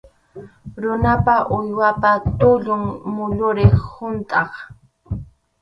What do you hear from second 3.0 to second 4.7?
muyuriq huntʼaq.